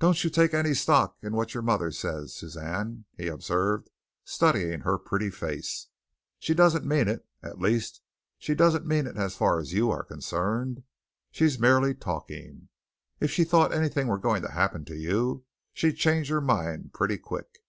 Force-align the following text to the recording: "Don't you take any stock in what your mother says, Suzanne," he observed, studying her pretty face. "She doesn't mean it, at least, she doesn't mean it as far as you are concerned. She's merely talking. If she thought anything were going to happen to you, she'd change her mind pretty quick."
"Don't 0.00 0.24
you 0.24 0.28
take 0.28 0.54
any 0.54 0.74
stock 0.74 1.18
in 1.22 1.32
what 1.34 1.54
your 1.54 1.62
mother 1.62 1.92
says, 1.92 2.34
Suzanne," 2.34 3.04
he 3.16 3.28
observed, 3.28 3.90
studying 4.24 4.80
her 4.80 4.98
pretty 4.98 5.30
face. 5.30 5.86
"She 6.40 6.52
doesn't 6.52 6.84
mean 6.84 7.06
it, 7.06 7.24
at 7.44 7.60
least, 7.60 8.00
she 8.40 8.56
doesn't 8.56 8.86
mean 8.88 9.06
it 9.06 9.16
as 9.16 9.36
far 9.36 9.60
as 9.60 9.72
you 9.72 9.88
are 9.88 10.02
concerned. 10.02 10.82
She's 11.30 11.60
merely 11.60 11.94
talking. 11.94 12.70
If 13.20 13.30
she 13.30 13.44
thought 13.44 13.72
anything 13.72 14.08
were 14.08 14.18
going 14.18 14.42
to 14.42 14.50
happen 14.50 14.84
to 14.86 14.96
you, 14.96 15.44
she'd 15.72 15.94
change 15.96 16.28
her 16.28 16.40
mind 16.40 16.92
pretty 16.92 17.16
quick." 17.16 17.60